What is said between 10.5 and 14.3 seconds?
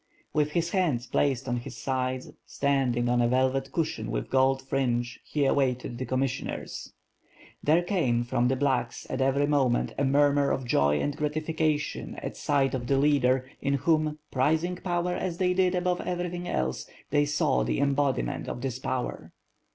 joy and gratifica tion at sight of the leader, in whom,